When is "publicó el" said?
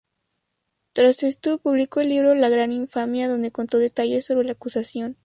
1.59-2.09